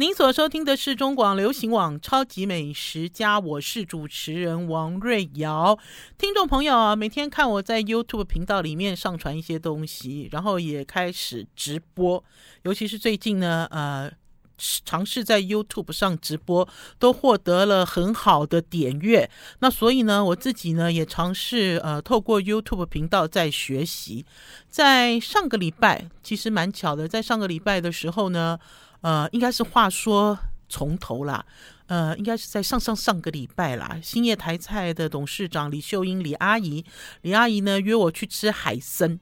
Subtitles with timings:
[0.00, 5.78] 您所收听的是中广流行网《超级美食家》，我是主持人王瑞瑶。
[6.16, 12.24] 听众朋友啊，每天看我在 YouTube 频道里面上传一些东西，然后也开始直播，
[12.62, 14.10] 尤其是最近呢，呃，
[14.86, 16.66] 尝试在 YouTube 上直播，
[16.98, 19.30] 都获得了很好的点阅。
[19.58, 24.24] 那所以呢，我自己呢也尝试呃，透过 YouTube 频道在学习。
[24.70, 28.58] 在上个礼拜，其实蛮巧的，在上个礼拜的时候呢。
[29.00, 30.38] 呃，应该是话说
[30.68, 31.44] 从头啦，
[31.86, 33.98] 呃，应该是在上上上个礼拜啦。
[34.02, 36.84] 兴业台菜的董事长李秀英李阿姨，
[37.22, 39.18] 李阿姨呢约我去吃海参。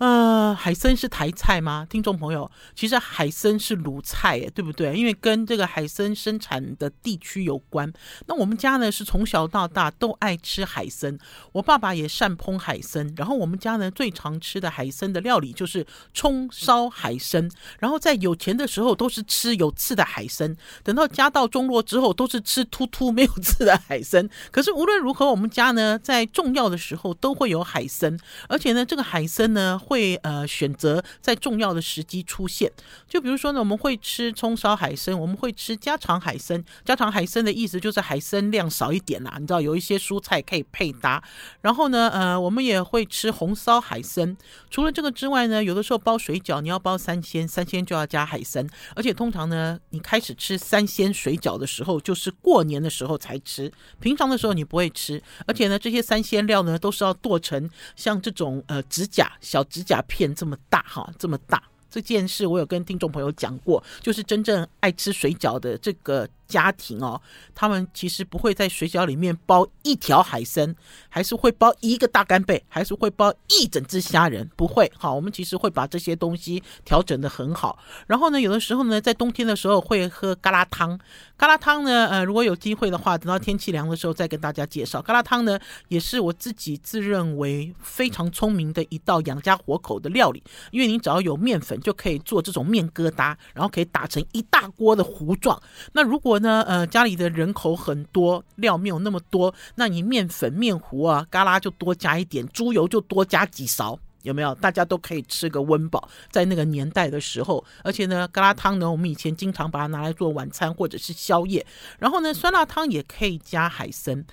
[0.00, 1.86] 呃，海参是台菜吗？
[1.90, 4.96] 听众朋友，其实海参是鲁菜，对不对？
[4.96, 7.92] 因为跟这个海参生产的地区有关。
[8.26, 11.18] 那我们家呢是从小到大都爱吃海参，
[11.52, 13.12] 我爸爸也善烹海参。
[13.14, 17.50] 然后我们家呢最常吃的海参的料理就是葱烧海参。
[17.78, 24.26] 然后在有钱的时候都是吃有刺的海参，等到家道中落之后都是吃突突没有刺的海参。
[24.50, 29.78] 可是无论如何，我们家呢在重要的时候都会有海参，而且呢这个海参呢。
[29.90, 32.70] 会呃选择在重要的时机出现，
[33.08, 36.64] 就比如说呢，我们会吃葱烧海参，我们会吃家常海参。
[36.84, 41.20] 家常海参的意思就是海参量少一点啦，你知道有一些蔬菜可以配搭。
[41.60, 44.36] 然后呢，呃，我们也会吃红烧海参。
[44.70, 48.64] 除了这个之外呢，有的时候包水饺，你要包三鲜，三鲜就要加海参。
[48.94, 55.20] 而且通常呢，你开始吃三鲜水饺的时候，就是过年的时候才吃，平常的时候你不会吃。
[55.48, 59.79] 而且呢，这些三鲜料呢，都是要剁成像这种呃指甲小指。
[59.80, 66.28] 指甲片这么大哈，这么大，这件事我有跟听众朋友讲过，就是真正爱吃水饺的这个。
[66.50, 67.20] 家庭哦，
[67.54, 70.74] 他们其实不会在水饺里面包一条海参，
[71.08, 74.90] 还是会包一个大干贝，还是会包一整只虾仁，不会。
[74.98, 77.78] 好，我们其实会把这些东西调整得很好。
[78.08, 80.98] 然后呢，有的时候呢，在冬天的时候会喝嘎啦汤。
[81.36, 85.00] 嘎啦汤呢，呃，如果有机会的话，等到天气凉的时候再跟大家介绍。
[85.00, 90.42] 嘎啦汤呢，也是我自己自认为非常聪明的一道养家活口的料理，
[90.72, 95.60] 因为你只要有面粉就可以做这种面疙瘩，然后可以打成一大锅的糊状。
[95.92, 104.54] 那如果呢，呃，家里的人口很多，料没有那么多，那你面粉、面糊啊，嘎啦就多加一点，猪油就多加几勺，有没有？
[104.56, 111.64] 大家都可以吃个温饱，在那个年代的时候，而且呢，嘎啦汤呢，我们以前经常把它拿来做晚餐或者是宵夜，
[111.98, 114.24] 然后呢，酸辣汤也可以加海参。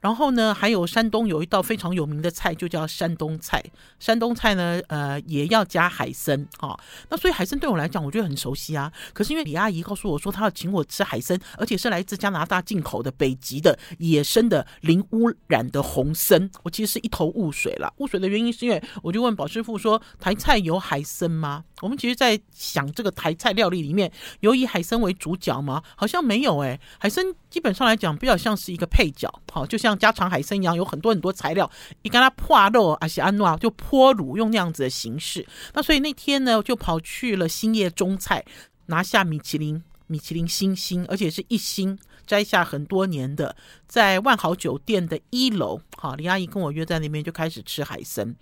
[0.00, 3.62] 然后呢，还有山东有一道非常有名的菜，就叫山东菜。
[3.98, 6.80] 山东菜呢，呃，也要加海参啊、哦。
[7.08, 8.92] 那所以海参对我来讲，我觉得很熟悉啊。
[9.12, 17.92] 可是因为李阿姨告诉我说，她要请我吃海参，而且是来自加拿大进口的北极的野生的零污染的红参，我其实是一头雾水了。
[17.96, 21.64] 雾水的原因是因为我就问宝师傅说，台菜有海参吗？
[21.80, 25.82] 我们其实，在想这个台菜料理里面有以海参为主角吗？
[25.96, 26.78] 好像没有哎。
[26.98, 29.85] 海参基本上来讲，比较像是一个配角，好，就像。
[29.86, 31.70] 像家常海参一样，有很多很多材料，
[32.02, 35.46] 你跟他破肉而且安诺就泼卤，用那样子的形式。
[35.74, 38.44] 那所以那天呢，就跑去了兴业中菜，
[38.86, 43.54] 拿下米其林米其林星星，而且是一星摘下很多年的，
[43.86, 45.80] 在万豪酒店的一楼。
[45.96, 48.34] 好，李阿姨跟我约在那边就开始吃海参。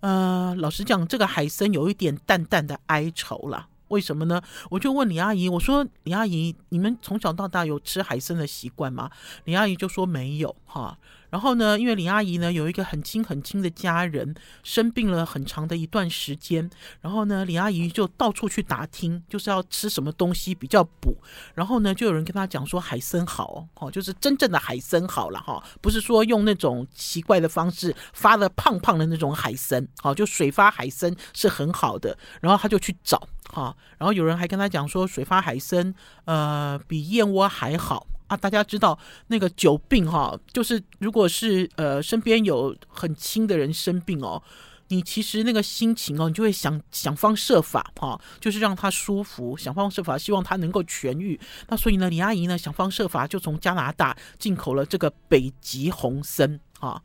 [0.00, 3.68] 呃，老实讲，这个海参有一点淡淡的哀愁了。
[3.92, 4.40] 为什么呢？
[4.70, 9.10] 我就问李阿姨，我说李阿姨，你们从小到大有吃海参的习惯吗？
[9.44, 10.98] 李阿姨就说没有哈。
[11.32, 16.70] 然后呢，因为李阿姨呢有一个很亲很亲的家人生病了很长的一段时间，
[17.00, 21.16] 然后呢，李阿姨就到处去打听，就是要吃什么东西比较补。
[21.54, 32.14] 然后呢，就有人跟她讲说海参好哦，就是真正的海参好了哈，不是说用那种奇怪的方式发的胖胖的那种海参，好，就水发海参是很好的。
[32.42, 35.94] 然后她就去找哈，然后有人还跟他讲说水发海参
[36.26, 38.06] 呃比燕窝还好。
[38.32, 44.42] 啊，大家知道那个久病哈，就是如果是呃身边有很亲的人生病哦，
[44.88, 51.38] 你其实那个心情哦，你就会想想方设法哈，就是让他舒服，想方设法希望他能够痊愈。
[51.68, 57.02] 那所以呢，李阿姨呢想方设法就从加拿大进口了这个北极红参啊。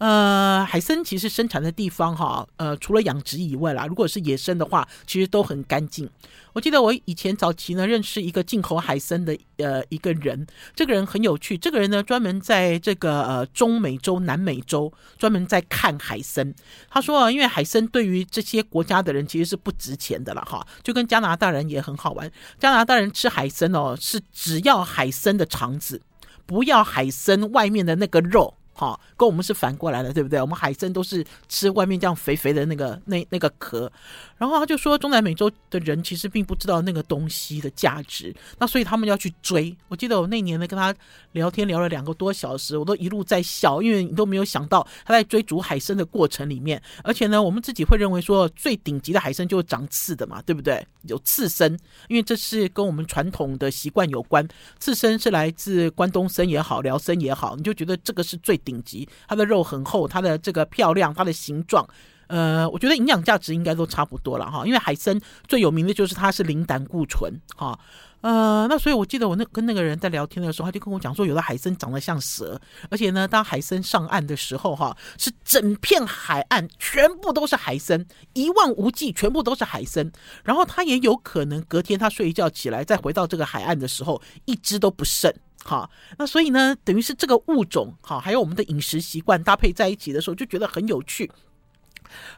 [0.00, 6.08] 呃，海参其实生产的地方哈，呃，除了养殖以外啦，如果是野生的话，其实都很干净。
[6.54, 16.54] 我记得我以前早期呢认识一个进口海参的呃一个人，这个人很有趣，这个人呢专门在这个呃中美洲、南美洲专门在看海参。
[16.88, 22.32] 他说啊，因为海参对于这些国家的人其实是不值钱的了哈，就跟加拿大人也很好玩。
[22.58, 26.00] 加拿大人吃海参哦，是只要海参的肠子，
[26.46, 28.54] 不要海参外面的那个肉。
[28.72, 30.40] 哈，跟我们是反过来的，对不对？
[30.40, 33.90] 我们海参都是吃外面这样肥肥的那个那那个壳，
[34.38, 39.76] 然后他就说中南美洲的人其实并不知道那个东西的价值，那所以他们要去追。
[39.88, 40.94] 我记得我那年呢跟他
[41.32, 50.86] 聊天聊了两个多小时，我都一路在笑，因为你都没有想到他在追逐海参的过程里面，而且呢，我们自己会认为说最顶级的海参就是长刺的嘛，对不对？
[51.02, 51.78] 有刺身，
[52.08, 54.46] 因为这是跟我们传统的习惯有关，
[54.78, 58.80] 刺身是来自关东参也好，辽参也好，你就觉得这个是最顶。
[58.82, 61.86] 级，它的肉很厚，它的这个漂亮，它的形状，
[62.28, 64.64] 呃，我觉得营养价值应该都差不多了哈。
[64.66, 67.78] 因为海参最有名的就是它是零胆固醇哈，
[68.22, 80.12] 呃，那所以我记得我那跟那个人在聊天的时候，他就跟我讲说，有的海参长得像蛇，而且呢，当海参上岸的时候哈，是整片海岸全部都是海参，一望无际，全部都是海参。
[80.44, 85.32] 然后他也有可能隔天他睡一觉起来，再回到这个海岸的时候，一只都不剩。
[85.64, 91.30] 好，那所以呢，等于是这个物种，好，还有我们的饮食习惯搭配在一起的时候，就觉得很有趣。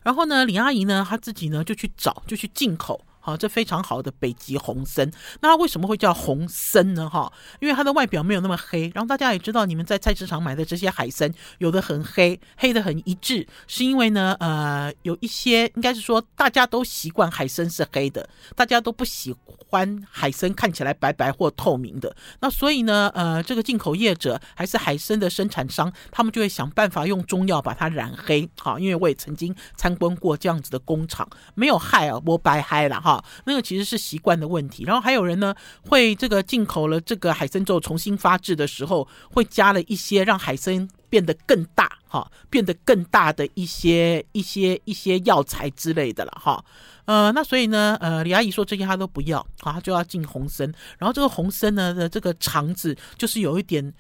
[0.02, 3.05] 然后呢，李阿姨呢，她自己呢就去找，就去进口。
[3.24, 5.08] 好，这非常好的北极红参，
[5.40, 7.08] 那它为什么会叫红参呢？
[7.08, 8.90] 哈，因为它的外表没有那么黑。
[8.94, 19.32] 然后大家也知道，你们在菜市场买的这些海参，有的很黑，黑的很一致，是因为呢，呃，有一些应该是说，大家都习惯海参是黑的，大家都不喜
[19.69, 22.14] 欢海参看起来白白或透明的。
[22.40, 28.50] 那所以呢，呃，这个进口业者还是海参的生产商，他们就会想办法用中药把它染黑。
[28.58, 33.11] 好，因为我也曾经参观过这样子的工厂，没有害啊，我白嗨了哈。
[33.44, 35.54] 那个其实是习惯的问题，然后还有人呢，
[35.88, 46.64] 会这个进口了这个海参之后重新发制的时候，会加了一些让海参变得更大哈，变得更大的一些一些一些药材之类的了哈。
[47.04, 53.92] 呃，那所以呢，呃，李阿姨说这些她都不要，好，她就要进红参，然后这个红参呢的这个肠子就是有一点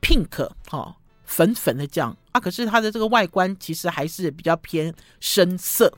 [0.00, 5.92] pink 哈，粉粉的这样啊，可是它的这个外观其实还是比较偏深色。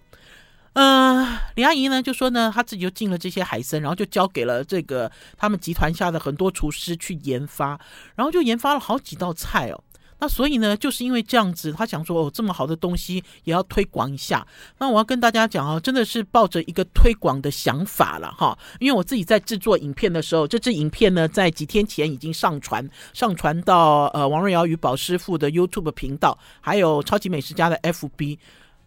[0.76, 7.80] 呃，李阿姨呢就说呢，她自己就进了这些海参，然后就交给了这个他们集团下的很多厨师去研发，
[8.14, 9.82] 然后就研发了好几道菜哦。
[10.18, 14.46] 那所以呢，就是因为这样子，他想说哦，这么好的东西也要推广一下。
[14.76, 18.58] 那我要跟大家讲哦，真的是抱着一个推广的想法了哈。
[18.78, 28.36] 因为我自己在制作影片的时候，这支影片呢在几天前已经上传，上传到呃王瑞瑶与宝师傅的 YouTube 频道，还有超级美食家的 FB。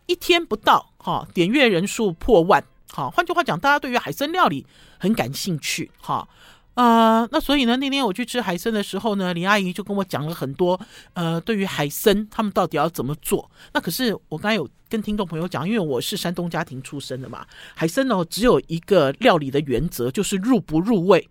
[0.10, 4.66] 一天不到，哈，点阅人数破万，好，换句话讲，大家对于海参料理
[4.98, 6.28] 很感兴趣，哈，
[6.74, 10.80] 呃，那所以呢，那天我去吃海参的时候呢，李阿姨就跟我讲了很多，
[11.14, 13.52] 呃，对于海参他们到底要怎么做。
[13.72, 17.46] 那可是我刚才有跟听众朋友讲，因为我是山东家庭出身的嘛，
[17.76, 21.30] 海参呢只有一个料理的原则，就是入不入味。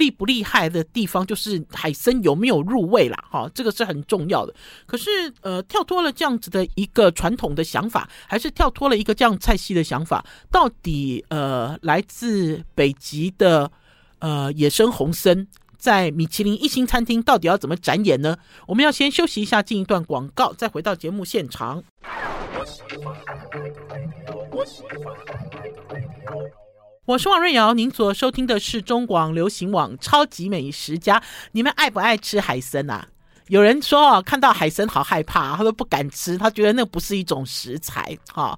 [0.00, 4.52] 厉不厉害的地方就是海参有没有入味啦，哈，这个是很重要的。
[4.86, 5.10] 可是，
[5.42, 13.70] 呃，跳脱了这样子的一个传统的想法，还是跳脱了一个这样菜系的想法，到底呃，来自北极的
[14.18, 15.46] 呃野生红参，
[15.78, 18.36] 在米其林一星餐厅到底要怎么展演呢？
[18.66, 21.84] 我们要先休息一下，进一段广告，再回到节目现场。
[27.10, 31.18] 我是王瑞瑶，您所收听的是中广流行网《超级美食家》。
[31.50, 33.04] 你们爱不爱吃海参啊？
[33.48, 38.16] 有人说哦，看到海参好害怕，他都不敢吃，他觉得那不是一种食材。
[38.32, 38.56] 哈，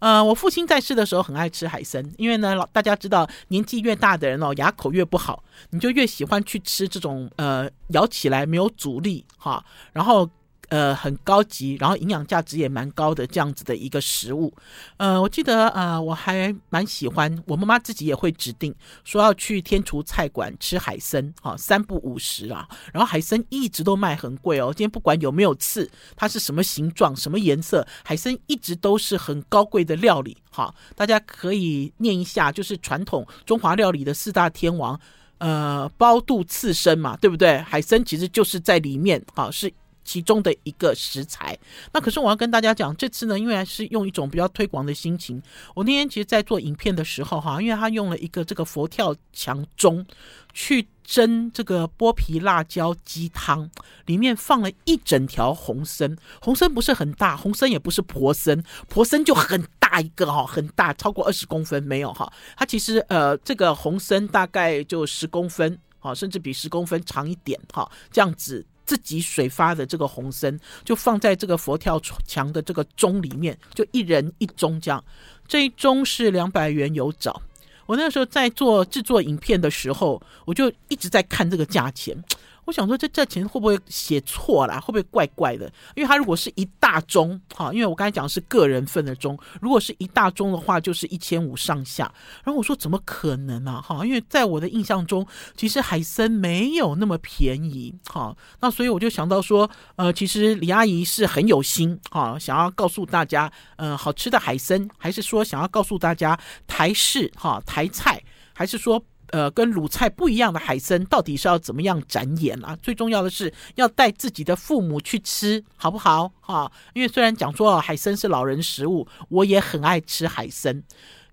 [0.00, 10.28] 呃，我父亲在世的时候很爱吃海参，因为呢，大家知道年纪越大的人哦，牙口越不好，你就越喜欢去吃这种呃咬起来没有阻力哈，然后。
[10.74, 14.52] 呃，很高级，然后营养价值也蛮高的这样子的一个食物。
[14.96, 22.66] 呃，我记得呃，我还蛮喜欢，我妈妈自己也会指定说要去天厨菜馆吃海参，哈，三不五时啊。
[22.92, 30.36] 然后海参一直都卖很贵哦，今天不管有没有刺，它是什么形状、什么颜色，海参一直都是很高贵的料理。
[30.50, 34.98] 哈，大家可以念一下，就是传统中华料理的四大天王，
[35.38, 37.58] 呃，包肚刺身嘛，对不对？
[37.58, 39.72] 海参其实就是在里面，好，是。
[40.04, 41.58] 其中的一个食材，
[41.92, 45.42] 那可是我要跟大家讲，这次呢，因为是用一种比较推广的心情，
[45.74, 50.04] 我那天其实，在做影片的时候，哈，因为他用了一个这个佛跳墙中
[50.52, 53.68] 去蒸这个剥皮辣椒鸡汤，
[54.06, 68.64] 里面放了一整条红参，红参不是很大，红参也不是婆参，婆参就很大一个哈，很大，超过二十公分没有哈，它其实呃，这个红参大概就十公分，哈，甚至比十公分长一点哈，这样子。
[68.84, 75.02] 自己水发的这个红参，就放在这个佛跳墙的这个钟里面，就一人一钟这样。
[75.46, 77.42] 这一钟是两百元有找。
[77.86, 82.16] 我那时候在做制作影片的时候，我就一直在看这个价钱。
[82.64, 84.80] 我想说这价钱会不会写错啦？
[84.80, 85.70] 会不会怪怪的？
[85.94, 92.10] 因为它如果是一大盅，哈，因为我刚才讲的是个人份的盅，如果是一大盅的话，就是一千五上下。
[92.42, 93.80] 然后我说怎么可能啊？
[93.80, 98.34] 哈，因为在我的印象中，其实海参没有那么便宜，哈。
[98.60, 109.02] 那所以我就想到说，呃，其实李阿姨是很有心，哈，想要告诉大家，呃，好吃的海参，还是说想要告诉大家台式，哈，台菜，还是说。
[109.30, 112.76] 呃，跟鲁菜不一样的海参，到底是要怎么样展演啊？
[112.82, 116.30] 最重要的是要带自己的父母去吃，好不好？
[116.40, 120.82] 哈，因为虽然讲说海参是老人食物，我也很爱吃海参。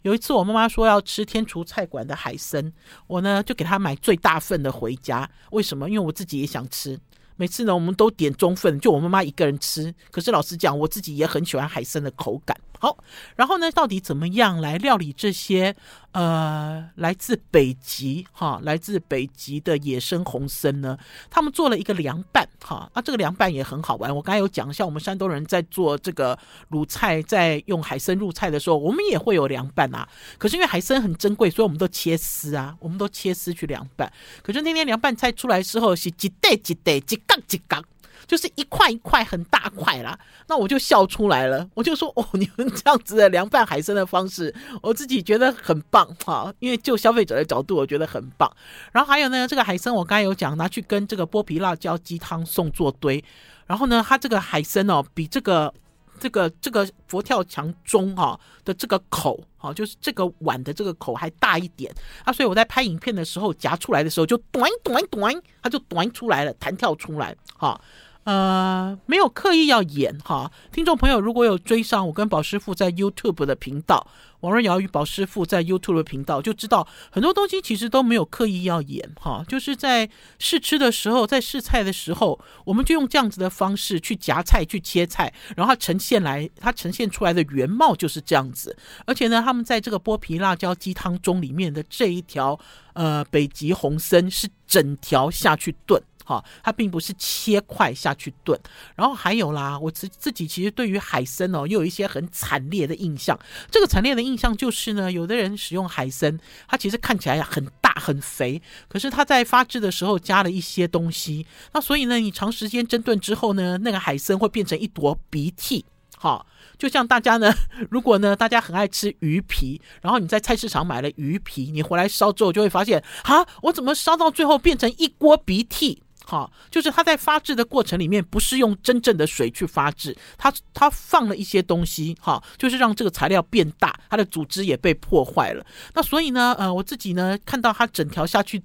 [0.01, 2.73] 有一次我妈妈说要吃天厨菜馆的海参，
[3.07, 5.29] 我呢就给她买最大份的回家。
[5.51, 5.89] 为什么？
[5.89, 6.99] 因为我自己也想吃。
[7.35, 9.93] 每次呢，我们都点中份，就我妈妈一个人吃。
[10.11, 12.55] 可是老实讲，我自己也很喜欢海参的口感。
[12.79, 12.97] 好，
[13.35, 15.75] 然后呢，到底怎么样来料理这些？
[16.13, 20.97] 呃，来自北极哈，来自北极的野生红参呢？
[21.29, 24.13] 他们做了一个凉拌哈，啊、这个凉拌也很好玩。
[24.13, 26.37] 我刚才有讲，像我们山东人在做这个
[26.67, 30.05] 鲁菜，在用海参入菜的时候，我们也会有凉拌啊。
[30.37, 34.11] 可是因为海参很珍贵，所以我们都切丝啊，我们都切丝去凉拌。
[34.43, 37.81] 可是那天凉拌菜出来之后，是几袋几袋几杠几杠。
[38.27, 41.67] 就是一块一块很大块啦，那我就笑出来了。
[41.73, 46.53] 我就说：“哦，你们这样子的凉拌海参的方式，我自己觉得很棒哈。
[46.59, 48.49] 因为就消费者的角度，我觉得很棒。
[48.91, 53.23] 然后还有呢，这个海参我刚才有讲，拿去跟这个剥皮辣椒鸡汤送做堆。
[53.65, 55.73] 然后呢，它这个海参哦，比这个
[56.19, 62.31] 这个这个佛跳墙盅哈的这个口啊，就是这个碗的这个口还大一点啊。
[62.33, 67.79] 所以我在拍影片的时候夹出来的时候，就短短短，它就短出来了，弹跳出来哈。
[68.23, 74.05] 呃，没有刻意要演哈，听众朋友如果有追上我跟宝师傅在 YouTube 的频道，
[74.41, 88.77] 王瑞瑶与宝师傅在 YouTube 的频道，就知道很多东西其实都没有刻意要演哈，就是在试吃的时候，在试菜的时候，我们就用这样子的方式去夹菜、去切菜，然后它呈现来，它呈现出来的原貌就是这样子。
[89.05, 92.59] 而且呢，他们在这个剥皮辣椒鸡汤中里面的这一条
[92.93, 95.99] 呃北极红参是整条下去炖。
[96.23, 98.59] 好，它并不是切块下去炖，
[98.95, 103.37] 然后还有啦，我自自己其实对于海参哦，又有一些很惨烈的印象。
[103.69, 115.85] 这个惨烈的印象就是呢，有的人使用海参，它其实看起来很大很肥，可是它在发制的时候加了一些东西，那所以呢，你长时间蒸炖之后呢，那个海参会变成一坨鼻涕。
[116.17, 116.45] 好，
[116.77, 117.51] 就像大家呢，
[117.89, 126.03] 如果呢大家很爱吃鱼皮，然后你在菜市场买了鱼皮，你回来烧之后就会发现，啊，我怎么烧到最后变成一锅鼻涕？
[126.31, 135.65] 好，就是它在发制的过程里面，不是用真正的水去发制，它它放了一些东西，哈，就是让这个材料变大，它的组织也被破坏了。
[135.93, 138.63] 那所以呢，呃，我自己呢看到它整条下去，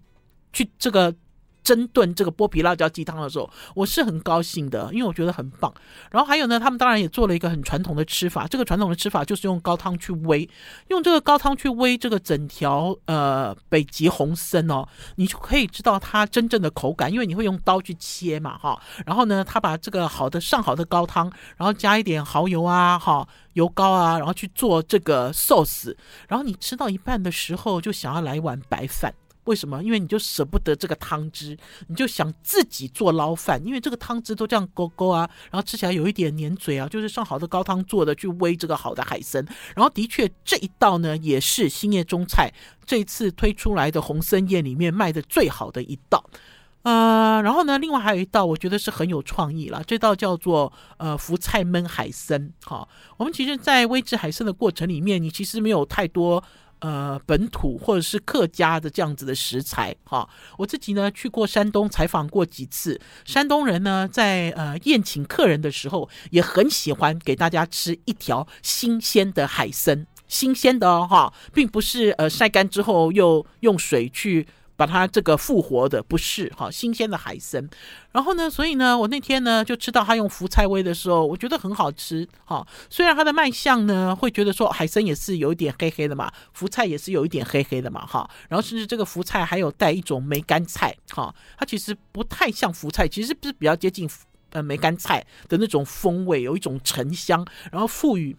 [0.53, 1.13] 去这个。
[1.67, 5.75] 蒸炖这个剥皮辣椒鸡汤的时候，我是很高兴的，因为我觉得很棒。
[6.13, 10.49] 然后还有呢，他们当然也做了一个很传统的吃法，这个传统的吃法就是用高汤去煨，
[10.91, 18.81] 用这个高汤去煨这个整条呃北极红参哦，你就可以知道它真正的口感，因为你会用刀去切嘛哈。
[19.05, 25.97] 然后呢，他把这个好的上好的高汤，然后加一点蚝油啊哈油膏啊，然后去做这个寿司，
[26.29, 29.13] 然后你吃到一半的时候就想要来一碗白饭。
[29.47, 29.83] 为什么？
[29.83, 31.57] 因为你就舍不得这个汤汁，
[31.89, 39.45] 你就想自己做捞饭，因为这个汤汁都这样勾勾啊，然后吃起来有一点黏嘴啊，就是上好的高汤做的去煨这个好的海参。
[39.75, 42.53] 然后的确这一道呢，也是欣叶中菜
[42.85, 46.25] 这次推出来的红参宴里面卖的最好的一道。
[46.83, 52.53] 呃，然后呢，另外还有一道我觉得是很有创意了，这道叫做呃福菜焖海参。
[52.65, 56.43] 好，我们其实在煨制海参的过程里面，你其实没有太多。
[56.81, 60.29] 呃，本土或者是客家的这样子的食材，哈，
[60.59, 74.47] 我自己呢去过山东采访过几次，山东人呢在呃宴请客人的时候，也很喜欢给大家吃一条新鲜的海参，新鲜的哦，哈，并不是呃晒干之后又用水去。
[74.77, 77.67] 把它这个复活的不是哈新鲜的海参，
[78.13, 82.67] 然后呢，所以呢，我那天呢就吃到他用福菜煨的时候，我觉得很好吃哈。
[82.91, 88.29] 虽然它的卖相呢会觉得说海参也是有一点黑黑的嘛，福菜也是有一点黑黑的嘛哈。
[88.49, 94.09] 然后甚至这个福菜还有带一种梅干菜哈，它其实不太像福菜，其实不是比较接近
[94.51, 98.37] 呃梅干菜的那种风味，有一种沉香，然后赋予。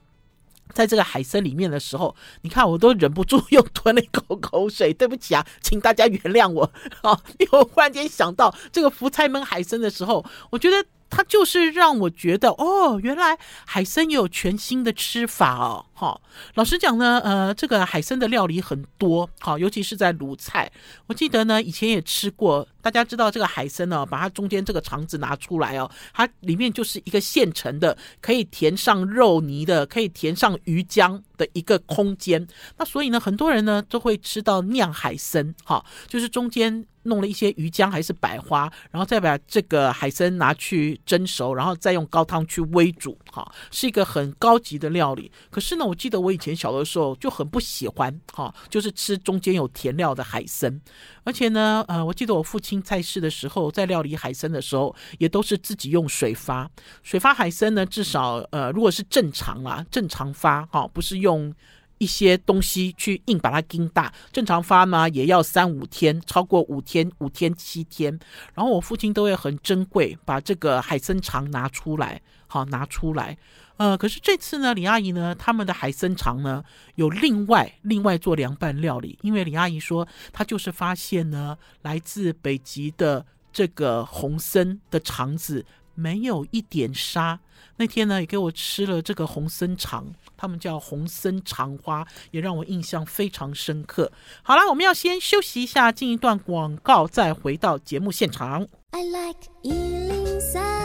[0.74, 6.72] 在这个海参里面的时候，你看我都忍不住又吞了一口口水，对不起啊，请大家原谅我
[7.02, 7.20] 啊！
[7.40, 15.87] 因为我忽然间想到这个福菜焖海参的时候，我觉得它就是让我觉得哦，原来海参有全新的吃法哦。
[15.98, 16.22] 哈。
[16.54, 20.72] 老实讲呢，呃，这个海参的料理很多，好，尤其是在鲁菜。
[21.08, 22.68] 我记得呢，以前也吃过。
[22.80, 32.48] 大家知道这个海参呢，把它中间这个肠子拿出来哦，它里面就是一个现成的，可以填上肉泥的，可以填上鱼浆的一个空间。
[32.78, 36.86] 那所以呢，很多人呢都会吃到酿海参，哈，就是中间。
[37.04, 45.32] 弄了一些鱼浆还是百花，然后再把这个海参拿去蒸熟，然后再用高汤去煨煮，哈，是一个很高级的料理。
[45.50, 50.82] 可是呢，我记得我以前小的时候就很不喜欢，哈，就是吃中间有填料的海参。
[51.24, 56.70] 而且呢，呃，我记得我父亲在世的时候，在料理海参的时候，也都是自己用水发。
[57.04, 61.54] 水发海参呢，至少呃，如果是正常啊，正常发，哈，不是用。
[62.00, 68.20] 一些东西去硬把它撑大，正常发呢也要三五天，超过五天五天七天。
[68.54, 73.36] 然后我父亲都会很珍贵，把这个海参肠拿出来，好拿出来。
[73.78, 76.64] 呃，可是这次呢，李阿姨呢，他们的海参肠呢
[76.96, 87.40] 有另外另外做凉拌料理，因为李阿姨说她就是发现呢，来自北极的这个红参的肠子没有一点沙。
[87.80, 94.12] 那天呢，也给我吃了这个红参肠，他们叫红参肠花，也让我印象非常深刻。
[94.42, 98.68] 好了，我们要先休息一下，进一段广告，再回到节目现场。
[98.92, 100.77] I like 103,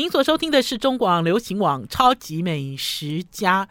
[0.00, 3.66] 您所收听的是中广流行网《超级美食家》。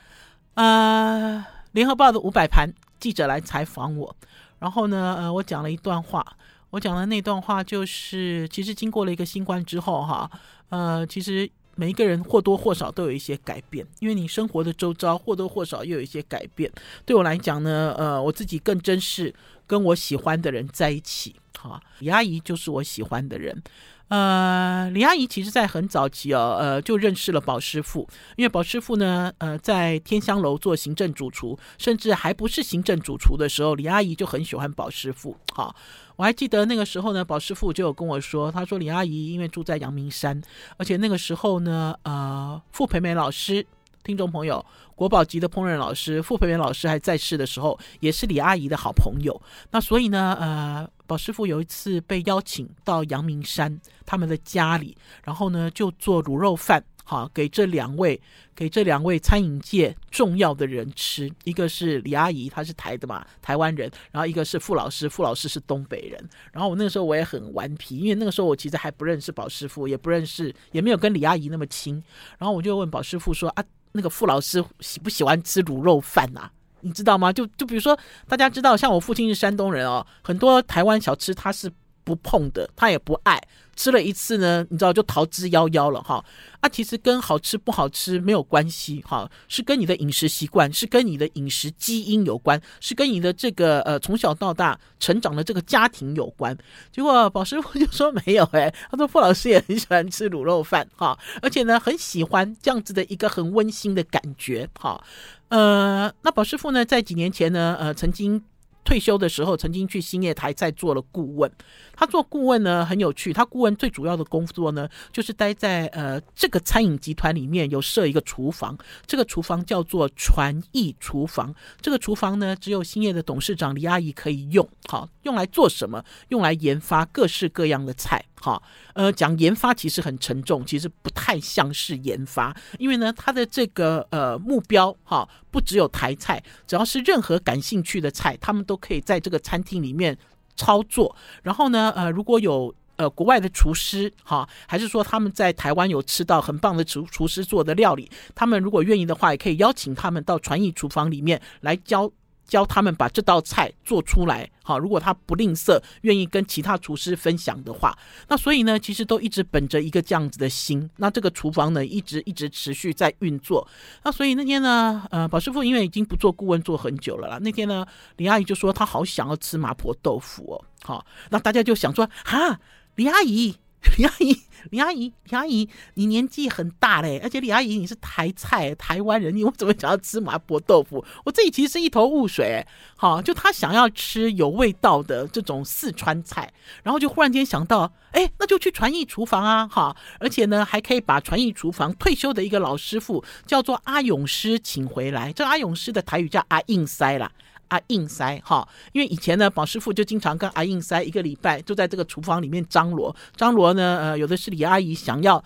[0.54, 4.16] 呃，联合报的五百盘记者来采访我，
[4.60, 6.24] 然后呢，呃，我讲了一段话。
[6.70, 10.30] 我讲的那段话就是，其实经过了一个新冠之后，哈，
[10.70, 16.72] 呃，其实每一个人或多或少都有一些改变，因为你生活的周遭或多或少又有一些改变。
[17.08, 19.34] 对我来讲呢，呃，我自己更珍视
[19.66, 23.64] 跟我喜欢的人在一起，哈，李阿姨就是我喜欢的人。
[24.10, 35.38] 呃，李阿姨其实在很早期哦，呃，就认识了宝师傅，因为宝师傅呢，呃，在天香楼做行政主厨，甚至还不是行政主厨的时候，李阿姨就很喜欢宝师傅。
[35.54, 35.76] 好，
[36.16, 40.42] 我还记得那个时候呢，宝师傅就有跟我说，他说李阿姨因为住在阳明山，
[40.78, 43.66] 而且那个时候呢，呃，傅培梅老师。
[44.04, 44.66] 听众朋友，
[44.96, 49.40] 国宝级的烹饪老师傅培元老师还在世的时候，也是李阿姨的好朋友。
[49.72, 58.20] 那所以呢，呃，宝师傅有一次被邀请到阳明山他们的家里，然后呢就做卤肉饭，好给这两位
[58.56, 61.30] 给这两位餐饮界重要的人吃。
[61.44, 66.30] 一个是李阿姨，她是台的嘛，台湾人；然后一个是傅老师，傅老师是东北人。
[66.54, 72.02] 然后我那个时候我也很顽皮，因为那个时候我其实还不认识宝师傅，也不认识，也没有跟李阿姨那么亲。
[72.38, 73.64] 然后我就问宝师傅说啊。
[73.92, 76.50] 那个傅老师喜不喜欢吃卤肉饭呐？
[76.82, 77.34] 你知道吗？
[77.34, 77.98] 就就比如说，
[78.28, 81.70] 大家知道，像我父亲是山东人哦，很多台湾小吃他是
[82.10, 83.40] 不碰的，他也不爱。
[83.76, 86.26] 吃了一次呢，你知道就逃之夭夭了哈。
[86.60, 96.58] 啊，其实跟好吃不好吃没有关系哈，是跟你的饮食习惯，是跟你的饮食基因有关，是跟你的这个呃从小到大成长的这个家庭有关。
[96.92, 105.02] 结果宝师傅就说没有哎，他说傅老师也很喜欢吃卤肉饭哈，而且呢很喜欢这样子的一个很温馨的感觉哈。
[105.48, 108.44] 呃，那宝师傅呢在几年前呢呃曾经。
[108.84, 111.52] 退休的时候，曾经去兴业台在做了顾问。
[111.96, 121.54] 他做顾问呢很有趣，他顾问最主要的工作呢，就是待在呃这个餐饮集团里面有设一个厨房，这个厨房叫做传艺厨房。
[121.82, 126.04] 这个厨房呢，只有兴业的董事长李阿姨可以用，好，用来做什么？
[126.30, 128.26] 用来研发各式各样的菜。
[128.42, 140.18] 好，呃，讲研发其实很沉重，其实不太像是研发，因为呢，他的这个呃目标哈，不只有台菜，只要是任何感兴趣的菜，他们都可以在这个餐厅里面
[140.56, 141.14] 操作。
[141.44, 152.10] 然后呢，呃，如果有呃国外的厨师哈，还是说他们在台湾有吃到很棒的厨厨师做的料理，他们如果愿意的话，也可以邀请他们到传艺厨房里面来教。
[152.50, 163.66] 教他们把这道菜做出来，好，如果他不吝啬，愿意跟其他厨师分享的话，那所以呢，其实都一直本着一个这样子的心，那这个厨房呢，一直一直持续在运作。
[164.04, 167.86] 那所以那天呢，呃，宝师傅因为已经不做顾问做很久了啦，那天呢，
[168.18, 172.60] 李阿姨就说她好想要吃麻婆豆腐哦，好，那大家就想说，哈，
[172.96, 173.56] 李阿姨。
[173.98, 181.04] 李阿姨，李阿姨，李阿姨，你年纪很大嘞，而且李阿姨你是台菜台湾人，你为什么想要吃麻婆豆腐？
[181.24, 182.66] 我自己其实是一头雾水。
[182.98, 186.52] 好，就他想要吃有味道的这种四川菜，
[186.84, 195.32] 然后就忽然间想到，哎，那就去传艺厨房啊，哈，而且呢还可以把传艺厨房退休的一个老师傅叫做阿勇师请回来。
[195.32, 197.32] 这阿勇师的台语叫阿硬塞啦。
[197.70, 204.00] 阿硬塞哈，因为以前呢，宝师傅就经常跟阿硬塞一个礼拜就在这个厨房里面张罗张罗呢。
[204.00, 205.44] 呃，有的是李阿姨想要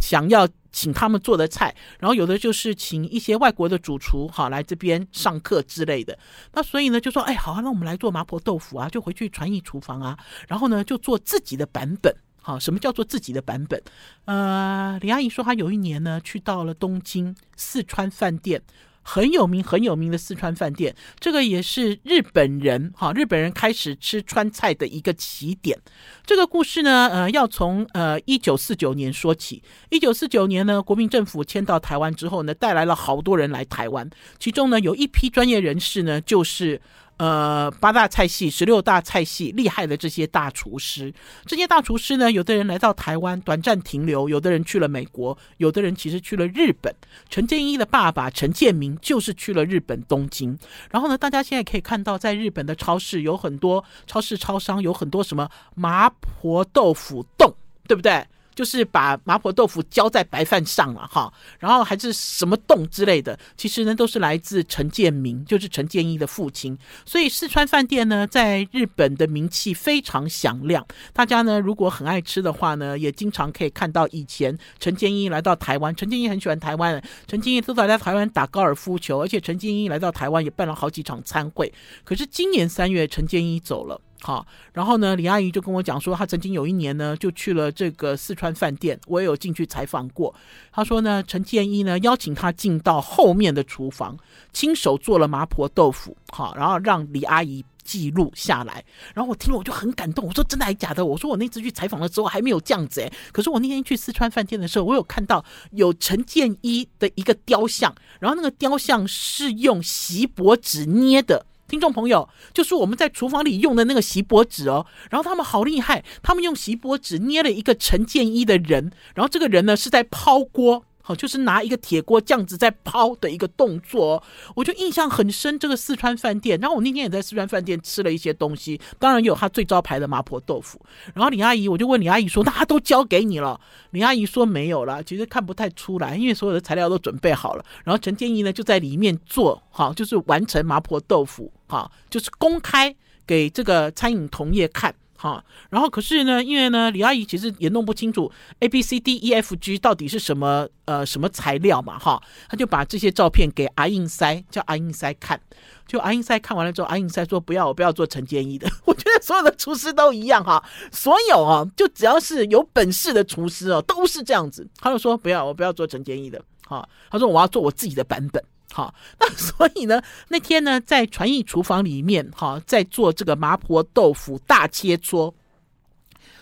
[0.00, 6.18] 想要请他们做的菜，然后有的就是请一些外国的主厨哈来这边上课之类的。
[6.52, 10.18] 那所以呢，就说哎，好啊，那我们来做麻婆豆腐啊，就回去传艺厨房啊，
[10.48, 12.14] 然后呢就做自己的版本。
[12.42, 13.82] 好，什么叫做自己的版本？
[14.24, 18.62] 呃，李阿姨说她有一年呢去到了东京四川饭店。
[19.02, 25.78] 很有名很有名的四川饭店，这个也是日本人哈，日本人开始吃川菜的一个起点。
[26.24, 29.62] 这个故事呢，呃，要从呃一九四九年说起。
[29.88, 34.08] 一九四九年呢，国民政府迁到台湾之后呢，带来了好多人来台湾，
[34.38, 36.80] 其中呢有一批专业人士呢，就是。
[37.20, 41.12] 呃，八大菜系、十六大菜系厉害的这些大厨师，
[41.44, 46.94] 这些大厨师呢，有的人来到台湾短暂停留，有的人去了美国，有的人其实去了日本。
[47.28, 50.58] 陈建一的爸爸陈建明就是去了日本东京。
[50.90, 57.54] 然后呢，大家现在可以看到，在日本的超市有很多超市超商有很多什么麻婆豆腐冻，
[57.86, 58.26] 对不对？
[58.54, 66.76] 就是把麻婆豆腐浇在白饭上了哈，然后还是什么丼之类的，其实呢都是来自陈建明，就是陈建一的父亲。
[67.04, 70.86] 所以四川饭店呢，在日本的名气非常响亮。
[71.12, 81.72] 大家呢如果很爱吃的话呢，也经常可以看到以前陈建一来到台湾，陈建一很喜欢台湾，陈建一都在在台湾打高尔夫球，而且陈建一来到台湾也办了好几场餐会。
[82.04, 84.00] 可是今年三月，陈建一走了。
[84.22, 90.34] 好，然后呢，李阿姨就跟我讲说，她曾经有一年呢，就去了这个四川饭店，我也有进去采访过。
[90.70, 94.18] 她说呢，陈建一呢邀请她进到后面的厨房，
[94.52, 98.84] 亲手做了麻婆豆腐，好，然后让李阿姨记录下来。
[99.14, 101.06] 然后我听了我就很感动，我说真的还假的？
[101.06, 111.46] 我说我那次去采访的时候还没有这样子诶，可是我那天去四川饭店的时候，我有看到有陈建一的一个雕像，然后那个雕像是用锡箔纸捏的。
[111.70, 120.84] 听众朋友，就是我们在厨房里用的那个锡箔纸哦，然后他们好厉害，他们用锡箔纸捏了一个陈建一的人，然后这个人呢是在抛锅。
[121.02, 124.22] 好，就是拿一个铁锅这样子在抛的一个动作，
[124.54, 125.58] 我就印象很深。
[125.58, 130.80] 这个四川饭店，然后我那天也在四川饭店吃了一些东西，当然有他最招牌的麻婆豆腐。
[131.14, 133.60] 然后李阿姨，我就问李阿姨说：“那他都交给你了？”
[133.92, 142.94] 李阿姨说：“没有了，其实看不太出来，因为所有的材料都准备好了。”然后陈建一呢就在里面做，好，就是完成麻婆豆腐，好，就是公开
[143.26, 144.94] 给这个餐饮同业看。
[145.22, 155.38] 好，然后可是呢，因为呢，李阿姨其实也弄不清楚 A B C D E F G 到底是什么呃什么材料嘛，哈，她就把这些照片给阿印塞，叫阿印塞看，
[155.86, 158.66] 就阿印塞看完了之后，阿印塞说不要，我不要做陈建一的。
[158.86, 164.66] 我觉得所有的厨师都一样哈，所有啊，就只要是有本事的厨师哦，都是这样子。
[164.78, 168.42] 他就说不要，我不要做陈建一的，哈，他说我要做我自己的版本。
[168.72, 175.32] 好，那 所以呢，那天呢，在传艺厨房里面，哈，在做这个麻婆豆腐大切磋。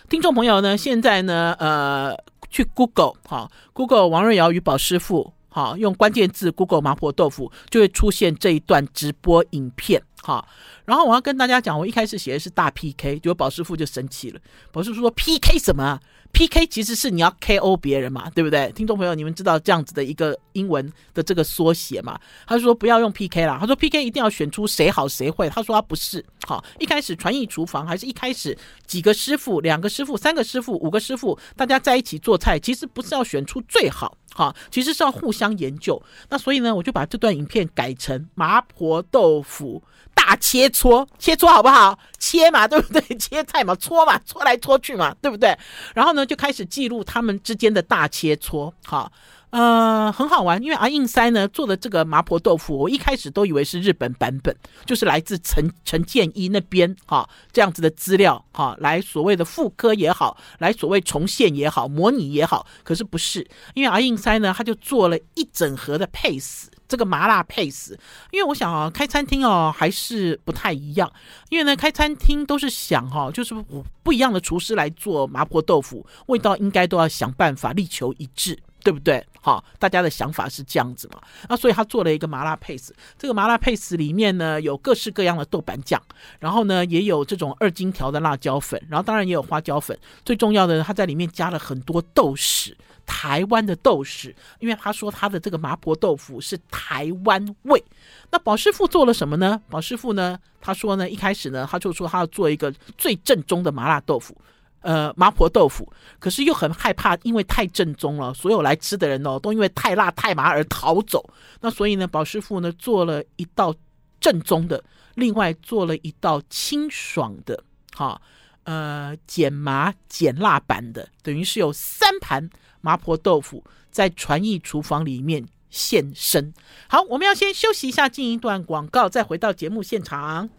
[0.07, 2.15] 听众朋友呢，现在呢，呃，
[2.49, 10.47] 去 Google，哈，Google 王瑞瑶与宝师傅，哈，用关键字 Google 麻婆豆腐，就会出现这一段直播影片，哈。
[10.89, 16.67] 然后我要跟大家讲，我一开始写的是大 PK，结果宝师傅就生气了，宝师傅说 PK 什么啊？P.K.
[16.67, 17.75] 其实是你要 K.O.
[17.75, 18.71] 别人嘛，对不对？
[18.73, 22.19] 听众朋友，你们知道这样子的一个英文的这个缩写吗？
[22.45, 23.47] 他说不要用 P.K.
[23.47, 24.03] 啦，他说 P.K.
[24.03, 25.49] 一定要选出谁好谁会。
[25.49, 36.01] 他说他不是，好，一开始传艺厨房还是一开始几个师傅、两个师傅、三个师傅、五个师傅，大家在一起做菜，其实不是要选出最好，好，其实是要互相研究。
[36.29, 39.83] 那所以呢，我就把这段影片改成麻婆豆腐。
[40.15, 41.97] 大切磋，切磋好不好？
[42.19, 43.01] 切嘛，对不对？
[43.17, 45.57] 切菜嘛，搓嘛，搓来搓去嘛，对不对？
[45.95, 49.11] 然后呢，就开始记录他们之间的大切磋，好，
[49.51, 50.61] 呃，很好玩。
[50.61, 66.69] 因为阿印塞呢做的这个麻婆豆腐，我一开始都以为是日本版本，就是来自陈陈建一那边，哈，这样子的资料，哈，来所谓的复刻也好，来所谓重现也好，模拟也好，可是不是，因为阿印塞呢，他就做了一整盒的配死。
[66.87, 67.95] 这个麻辣配死，
[68.31, 71.07] 因为我想啊，开餐厅哦还是不太一样，
[71.49, 73.53] 因为呢，开餐厅都是想哈，就是
[74.01, 79.25] 不一样的厨师来做麻婆豆腐，味道应该都要想办法力求一致，对不对？
[79.41, 81.21] 好，大家的想法是这样子嘛？
[81.47, 82.77] 那所以他做了一个麻辣配，
[83.17, 86.01] 这个麻辣配里面呢有各式各样的豆瓣酱，
[86.39, 92.73] 然后呢也有这种二荆条的辣椒粉，然后当然也有花椒粉，最重要的他在里面加了很多豆豉。
[93.05, 97.83] 台湾的豆豉，因为他说他的这个麻婆豆腐是台湾味。
[98.29, 99.59] 那宝师傅做了什么呢？
[99.67, 104.37] 宝师傅呢，他说呢，一开始呢，他就说他要做一个最正宗的麻辣豆腐，
[104.81, 105.91] 呃，麻婆豆腐。
[106.19, 111.29] 可是又很害怕，因为太正宗了，所有来吃的人哦，都因为太辣太麻而逃走。
[111.61, 113.73] 那所以呢，宝师傅呢做了一道
[114.19, 114.83] 正宗的，
[115.15, 117.63] 另外做了一道清爽的，
[117.95, 118.21] 哈，
[118.63, 122.49] 呃，减麻减辣版的，等于是有三盘。
[122.81, 123.61] 麻婆豆腐
[123.91, 126.53] 在传艺厨房里面现身。
[126.87, 130.49] 好，我们要先休息一下，进一段广告，再回到节目现场。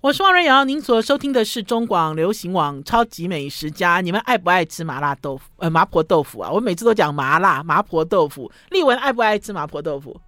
[0.00, 4.00] 我是王瑞瑶，您所收听的是中广流行网超级美食家。
[4.00, 5.44] 你们爱不爱吃麻辣豆腐？
[5.58, 8.50] 呃，麻婆豆腐啊，我每次都讲麻辣麻婆豆腐。
[8.70, 10.20] 丽文爱不爱吃麻婆豆腐？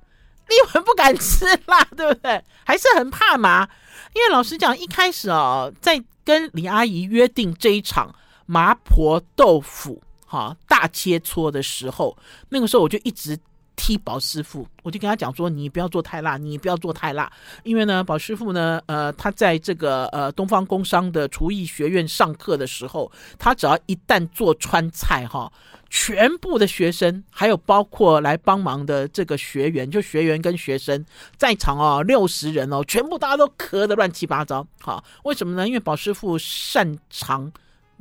[0.46, 2.40] 丽文不敢吃辣，对不对？
[2.64, 3.68] 还是很怕麻。
[4.14, 8.14] 因为老实讲，一开始哦，在跟李阿姨约定这一场
[8.46, 12.16] 麻婆豆腐哈大切磋的时候，
[12.48, 13.38] 那个时候我就一直。
[13.76, 17.30] 踢宝师傅，我就跟他讲说：“你不要做太辣，你不要做太辣，
[17.64, 25.52] 因为呢，宝师傅呢，呃，他在这个呃东方工商的厨艺学院上课的时候，他只要一旦做川菜哈，
[25.90, 31.04] 全部的学生还有包括来帮忙的这个学员，就学员跟学生
[31.36, 34.64] 在场哦，六十人哦，全部大家都咳得乱七八糟。
[34.80, 35.66] 好，为什么呢？
[35.66, 37.52] 因为宝师傅擅长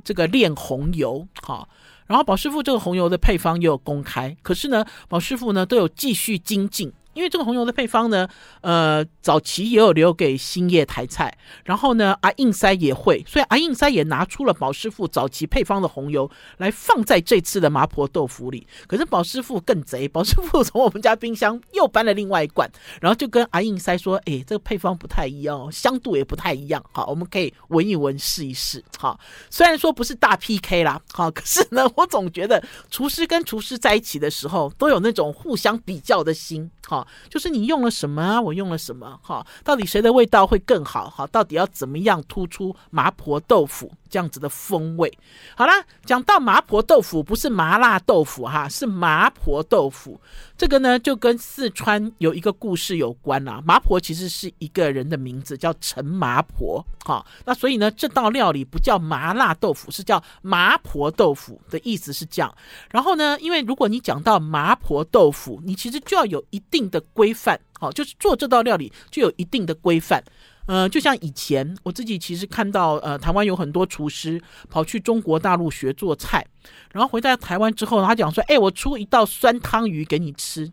[0.03, 1.67] 这个炼红油，好。”
[2.05, 6.91] 然后宝师傅这个红油的配方也有公开，可是呢，宝师傅呢都有继续精进。
[7.13, 8.27] 因为这个红油的配方呢，
[8.61, 18.67] 呃，早期也有留给兴业台菜，然后呢，阿应塞也会，所以阿应塞也拿出了宝师傅早期配方的红油来放在这次的麻婆豆腐里。
[18.87, 22.69] 可是宝师傅更贼，宝师傅从我们家冰箱又搬了另外一罐，
[23.01, 28.83] 然后就跟阿应塞说：“哎，这个配方不太一样，香度也不太一样，好，我们可以闻一闻，试一试。
[28.97, 38.41] 好，虽然说不是大 PK 啦，好，可是呢，我总觉得厨师跟厨师在一起的时候，都有那种互相比较的心，好。”就是你用了什么啊？
[38.41, 39.19] 我用了什么？
[39.21, 41.09] 哈，到底谁的味道会更好？
[41.09, 45.11] 哈，到底要怎么样突出麻婆豆腐这样子的风味？
[45.55, 45.73] 好啦，
[46.05, 50.21] 讲到麻婆豆腐，不是麻辣豆腐哈，是麻婆豆腐。
[50.55, 53.59] 这个呢，就跟四川有一个故事有关啦。
[53.65, 56.85] 麻婆其实是一个人的名字，叫陈麻婆。
[57.03, 62.55] 哈，那所以呢，这道料理不叫麻辣豆腐，是叫麻婆豆腐的意思是这样。
[62.91, 67.59] 然后呢，因为如果你讲到麻婆豆腐，你其实就要有一定的规范。
[67.79, 70.23] 好，就是做这道料理就有一定的规范。
[70.65, 76.45] 呃，就像以前我自己其实看到，呃，台湾有很多厨师跑去中国大陆学做菜，
[76.93, 80.71] 然后回到台湾之后，他讲说：“哎，我出一道酸汤鱼给你吃。”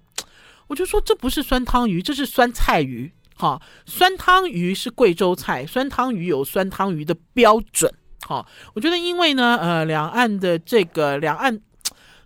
[0.69, 7.93] 我就说：“这不是酸汤鱼，这是酸菜鱼。”哈，酸汤鱼是贵州菜，酸汤鱼有酸汤鱼的标准。
[8.29, 11.61] 哈，我觉得因为呢，呃，两岸的这个两岸。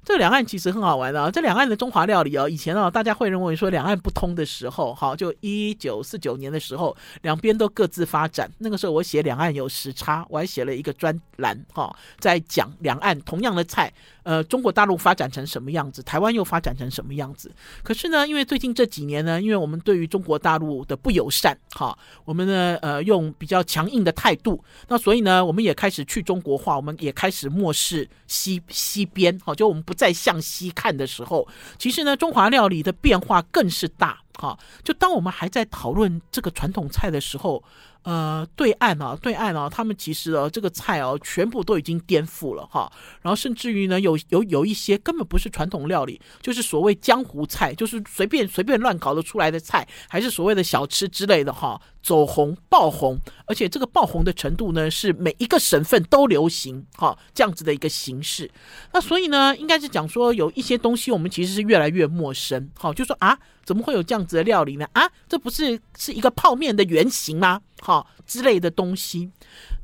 [0.04, 8.50] 这两岸其实很好玩的啊，这两岸的中华料理哦，以前啊，大家会认为说两岸不通的时候，好，就一九四九年的时候，两边都各自发展。
[8.58, 13.92] 那个时候我写两岸有时差，我还写了一个专栏，哈，在讲两岸同样的菜。
[14.24, 17.54] 呃，中国大陆发展成什么样子，台湾又发展成什么样子？
[17.82, 31.46] 可是呢，因为最近这几年呢，因为我们对于中国大陆的不友善，哈，我们呢，呃，用比较强硬的态度，那所以呢，我们也开始去中国化，我们也开始漠视西西边，好，就我们不再向西看的时候，
[31.78, 37.62] 其实呢，中华料理的变化更是大，哈，就当我们还在讨论这个传统菜的时候。
[38.04, 42.90] 呃，对岸啊，对岸啊，他们其实哦，这个菜哦，全部都已经颠覆了哈。
[43.22, 51.80] 然后甚至于呢，有有有一些根本不是传统料理，就是所谓江湖菜，就是随便随便乱搞得出来的菜，还是所谓的小吃之类的哈。
[52.04, 58.48] 走红爆红，而且这个爆红的程度呢，是每一个省份都流行哈这样子的一个形式。
[58.92, 62.70] 那所以呢，应该是讲说有一些东西我们其实是越来越陌生。
[62.78, 64.86] 好，就说啊，怎么会有这样子的料理呢？
[64.92, 67.62] 啊，这不是是一个泡面的原型吗？
[67.80, 69.30] 好之类的东西。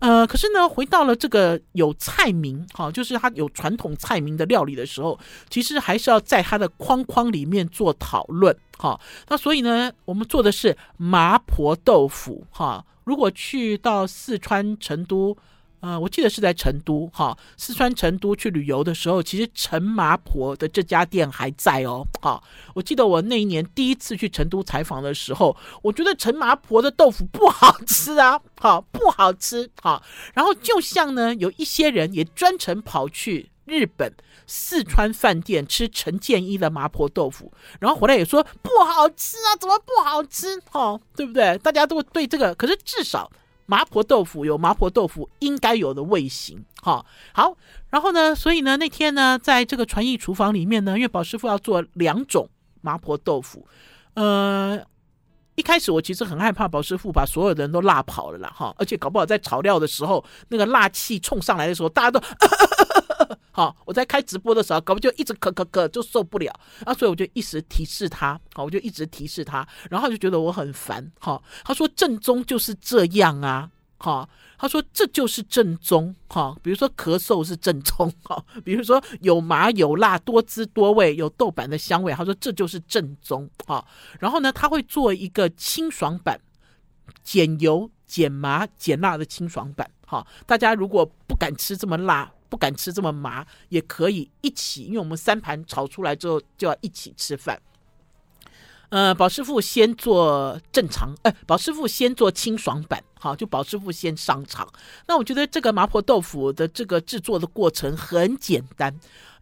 [0.01, 9.01] 呃，可是呢，回到了这个有菜名，哈，就是它有传统菜名的料理的时候，其实还是要在它的框框里面做讨论，好。
[9.29, 12.85] 那所以呢，我们做的是麻婆豆腐，哈。
[13.05, 15.37] 如果去到四川成都。
[15.83, 22.07] 呃，我记得是在成都哈，四川成都去旅游的时候，其实陈麻婆的这家店还在哦。
[22.21, 29.71] 好，我记得我那一年第一次去成都采访的时候，我觉得陈麻婆的豆腐不好吃啊，好不好吃？
[29.81, 30.03] 好，
[30.35, 34.13] 然后就像呢，有一些人也专程跑去日本
[34.47, 40.61] 四川饭店吃陈建一的麻婆豆腐，然后回来也说不好吃啊，怎么不好吃？
[40.71, 41.57] 哈，对不对？
[41.59, 43.31] 大家都对这个，可是至少。
[43.67, 47.57] 麻婆豆腐有麻婆豆腐应该有的味型，哈好，
[47.89, 52.49] 然后呢，所以呢，那天呢，在这个传艺厨房里面呢，因为宝师傅要做两种
[52.81, 53.65] 麻婆豆腐，
[54.15, 54.77] 呃，
[55.55, 62.21] 一开始我其实很害怕宝师傅把所有的人都辣跑了啦，哈，而且搞不好在炒料的时候，那个辣气冲上来的时候，大家都。
[63.53, 66.53] 好，我在开直播的时候，搞不就一直咳咳咳，就受不了。
[66.85, 83.85] 啊，所以我就一直提示他，好，我就一直提示他，然后他就觉得我很烦，好，他说正宗就是这样啊，哈，他说这就是正宗哈，比如说咳嗽是正宗哈，比如说有麻有辣多汁多味有豆瓣的香味，他说这就是正宗哈。
[84.19, 86.41] 然后呢，他会做一个清爽版，
[87.23, 90.27] 减油、减麻、减辣的清爽版哈。
[90.47, 97.59] 大家如果不敢吃这么辣，不敢吃这么麻，也可以一起，因为我们三盘炒出来之后就要一起吃饭。
[98.91, 104.69] 呃，宝师傅先做正常，哎，宝师傅先做清爽版，好，就宝师傅先上场。
[105.07, 108.93] 那我觉得这个麻婆豆腐的这个制作的过程很简单，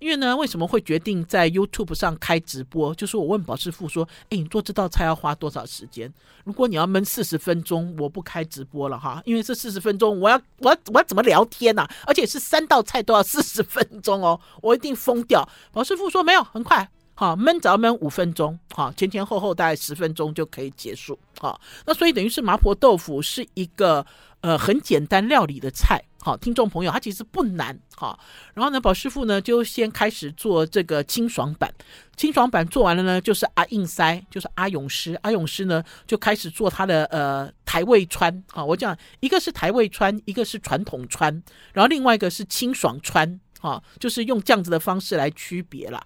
[0.01, 2.95] 因为呢，为什么会决定在 YouTube 上开直播？
[2.95, 6.13] 就是我问宝师傅说，哎，你做这道菜要花多少时间？
[6.45, 11.91] 如果你要焖四十分钟，我不开直播了哈，因为这四十分钟我要我要我要怎么聊天呐、啊？
[12.07, 15.49] 而且是三道菜都要四十分钟哦，我一定疯掉。
[15.73, 16.87] 宝师傅说没有，很快。
[17.21, 21.19] 好，焖只要焖五分钟，好，前前后后大概十分钟就可以结束。
[21.41, 24.07] 好，那所以等于是麻婆豆腐是一个
[24.41, 26.01] 呃很简单料理的菜。
[26.21, 27.77] 好，听众朋友，它其实不难。
[27.97, 28.17] 好，
[28.55, 31.75] 然后呢，宝师傅呢就先开始做这个清爽版。
[32.15, 35.19] 清爽版做完了呢，就是阿硬塞，就是阿勇师。
[35.23, 38.45] 阿勇师呢就开始做他的呃台味川。
[38.53, 43.41] 好，我讲一个是台味川，一个是传统川，然后另外一个是清爽川。
[43.59, 46.01] 好，就是用这样子的方式来区别了。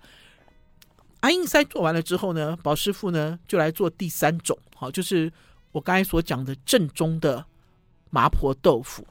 [1.22, 5.32] 阿硬塞做完了之后呢，宝师傅呢就来做第三种，好，就是
[5.72, 7.44] 我刚才所讲的正宗的
[8.10, 9.06] 麻婆豆腐。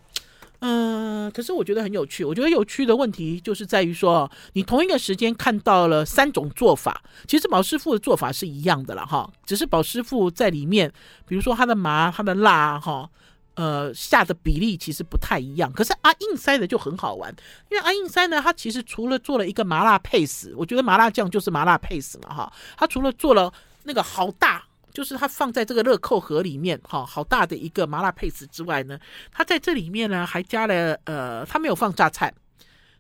[0.59, 2.23] 嗯、可是我觉得很有趣。
[2.23, 10.91] 我觉得有趣的问题就是在于说，你同一个时间看到了三种做法，其实宝师傅的做法是一样的了哈，只是宝师傅在里面，
[11.25, 13.09] 比如说他的麻、他的辣，哈。
[13.55, 17.29] 呃，下的比例其实不太一样，可是阿印塞的就很好玩，
[17.69, 23.51] 因为阿印塞呢，它其实除了做了一个麻辣配食，我觉得麻辣酱就是麻辣配食嘛哈，它除了做了
[23.83, 28.97] 那个好大，就是它放在这个乐扣盒里面哈，好大的一个麻辣配食之外呢，
[29.31, 32.33] 它在这里面呢还加了呃，它没有放榨菜，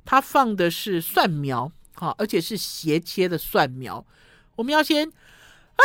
[0.03, 4.05] 它放的是蒜苗哈，而且是斜切的蒜苗，
[4.57, 5.09] 我们要先。
[5.77, 5.83] 哎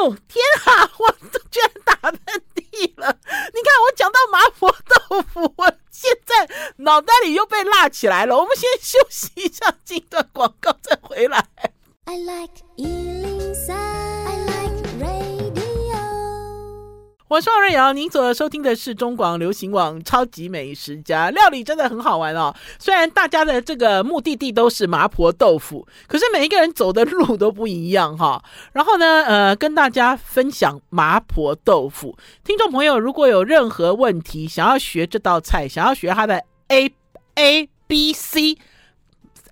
[0.00, 0.90] 呦天啊！
[0.98, 1.10] 我
[1.50, 2.20] 居然打喷
[2.54, 3.18] 嚏了！
[3.54, 6.48] 你看我讲到麻婆豆腐，我现在
[6.78, 8.36] 脑袋里又被辣起来了。
[8.36, 11.48] 我们先休息一下，进段广告再回来。
[12.04, 12.62] I like
[17.28, 21.28] 我是王瑞瑶，您所收听的是中广流行网《超级美食家》。
[21.30, 22.54] 料理真的很好玩哦。
[22.78, 28.42] 虽然大家的这个目的地都是麻婆豆腐，可是每一个人走的路都不一样哈。
[28.72, 32.16] 然后呢，呃，跟大家分享麻婆豆腐。
[32.44, 36.90] 听众朋友，如果有任何问题，想要学这道菜，想要学它的 A
[37.34, 38.56] A B C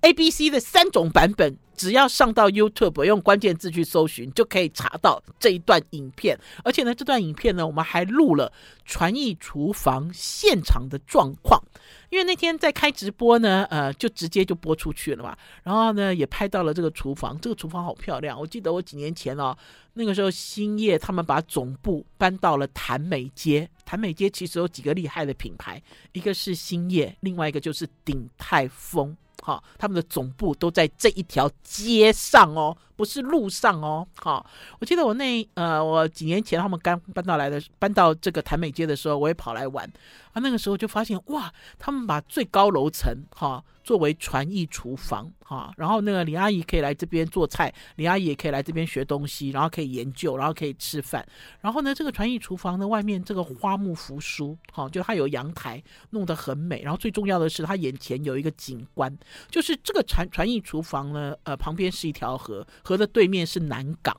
[0.01, 1.55] A B C 的三种版本。
[1.77, 6.37] 只要上到 YouTube 用关键字去搜寻，就可以查到这一段影片。
[6.63, 8.51] 而且呢，这段影片呢，我们还录了
[8.83, 11.61] 传艺厨房现场的状况。
[12.09, 15.37] 因为那天在开直播呢，呃，就直接就播出去了嘛。
[15.63, 18.39] 然后呢，也拍到了这个厨房，这个厨房好漂亮。
[18.39, 19.55] 我记得我几年前哦，
[19.93, 23.69] 那个时候兴业他们把总部搬到了潭美街。
[23.85, 25.81] 潭美街其实有几个厉害的品牌，
[26.13, 29.15] 一个是兴业，另外一个就是鼎泰丰。
[29.47, 34.05] 好，他们的总部都在这一条街上哦，不是路上哦。
[34.15, 34.45] 好，
[34.79, 39.89] 我记得我那呃，我几年前他们刚搬到来的，搬到这个潭美街的时候，我也跑来玩
[40.33, 40.41] 啊。
[40.41, 43.63] 那个时候就发现哇，他们把最高楼层哈。
[43.83, 51.25] 作为传艺厨房哈，然后那个李阿姨可以来这边做菜，李阿姨也可以来这边学东西，然后可以研究，然后可以吃饭。
[51.61, 56.81] 然后呢，这个传艺厨房的外面这个花木扶疏，哈，就它有阳台，弄得很美。
[56.81, 59.17] 然后最重要的是，它眼前有一个景观，
[59.49, 64.15] 就是这个传传艺厨房呢，呃，旁边是一条河，河的对面是南港。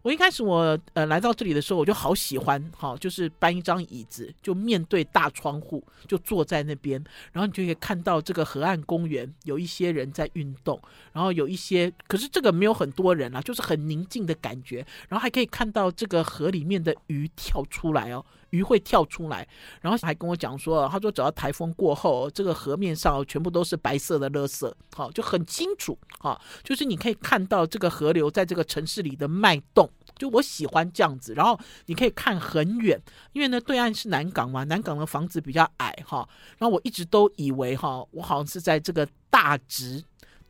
[0.00, 7.02] 我一开始我呃来到这里的时候，我就好喜欢哈，就是搬一张椅子，就面对大窗户，就坐在那边，
[7.32, 10.80] 然后你就可以看到这个河岸公园有一些人在运动，
[11.12, 14.76] 然后有一些，可是这个没有很多人啊，就是很宁静的感觉，
[15.08, 19.46] 然后还可以看到这个河里面的鱼跳出来哦，鱼会跳出来，
[19.80, 29.90] 然后还跟我讲说，他说只要台风过后，这个河面上全部都是白色的垃圾，好，就很清楚哈，就是你可以看到这个河流在这个城市里的脉动。
[30.16, 32.98] 就我喜欢这样子，然后你可以看很远，
[33.34, 36.26] 因为呢对岸是南港嘛，南港的房子比较矮哈。
[36.56, 40.02] 然后我一直都以为哈，我好像是在这个大直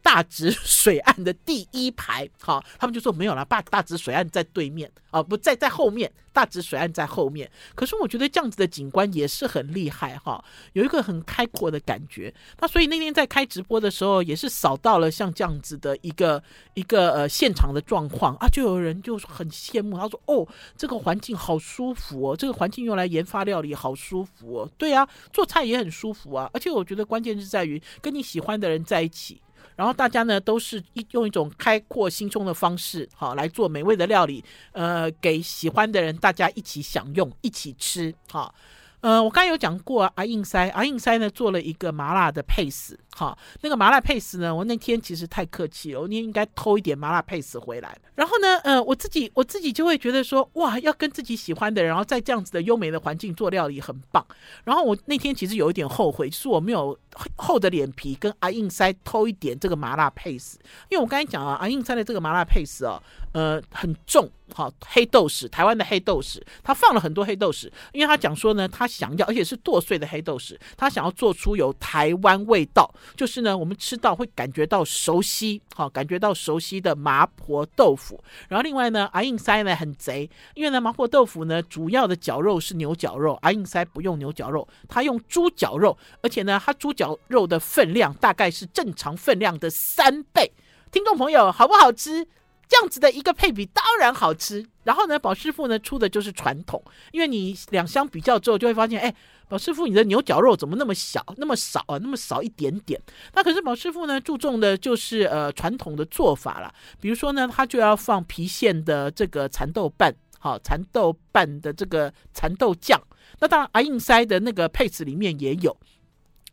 [0.06, 7.50] 大直水岸的第一排，好，他们就说没有了，大大直水岸在对面，啊，不在在后面，大直水岸在后面。
[7.74, 10.44] 可是我觉得这样子的景观也是很厉害哈，
[10.74, 12.32] 有一个很开阔的感觉。
[12.60, 16.40] 那所以那天在开直播的时候，也是扫到了像这样子的一个
[16.74, 20.46] 一个呃现场的状况啊，就有人就很羡慕，他说哦，
[20.76, 29.42] 这个环境好舒服哦，这个环境用来研发料理好舒服哦，对啊，做菜也很舒服啊，而且我觉得关键是在于跟你喜欢的人在一起。
[29.76, 38.54] 然后大家呢都是一用一种开阔心胸的方式，好来做美味的料理，呃，给喜欢的人大家一起享用，一起吃，好。
[39.02, 47.96] 呃，我刚有讲过阿印塞，阿印塞呢做了一个麻辣的配食，哈，那个麻辣配食呢，我那天其实太客气了，我那天应该偷一点麻辣配食回来。
[48.16, 54.26] 然后呢，呃，我自己我自己就会觉得说，哇，要跟自己喜欢的人，然后在这样子的优美的环境做料理很棒。
[54.64, 56.98] 然后我那天其实有一点后悔，就是我没有
[57.36, 60.58] 厚的脸皮跟阿印塞偷一点这个麻辣配食，
[60.88, 63.02] 因为我刚才讲啊，阿印塞的这个麻辣配食哦，
[63.32, 64.30] 呃，很重。
[64.54, 78.22] 好，黑豆豉，台湾的黑豆豉，他放了很多黑豆豉，因为他讲说呢，他想要，而且是剁碎的黑豆豉，他想要做出有台湾味道，就是呢，我们吃到会感觉到熟悉，好，感觉到熟悉的麻婆豆腐。
[78.48, 90.50] 然后另外呢，阿印塞呢很贼，因为呢，麻婆豆腐呢主要的绞肉是牛绞肉，阿印塞不用牛绞肉，他用猪绞肉，而且呢，他猪绞肉的分量大概是正常分量的三倍。
[90.90, 92.26] 听众朋友，好不好吃？
[92.68, 96.82] 这样子的一个配比当然好吃，然后呢，宝师傅呢出的就是传统，
[97.12, 99.14] 因为你两相比较之后就会发现，哎，
[99.48, 103.00] 宝师傅你的牛绞肉怎么那么小，那么少啊，那么少一点点？
[103.34, 113.00] 那可是宝师傅呢注重的就是呃传统的做法啦，比如说呢，他就要放郫县的这个蚕豆瓣，好，蚕豆瓣的这个蚕豆酱，
[113.38, 115.76] 那当然阿印塞的那个配置里面也有。